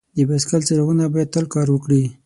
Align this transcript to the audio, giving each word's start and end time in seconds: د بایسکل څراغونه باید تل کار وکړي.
د 0.15 0.17
بایسکل 0.27 0.61
څراغونه 0.67 1.03
باید 1.13 1.29
تل 1.33 1.45
کار 1.53 1.67
وکړي. 1.71 2.03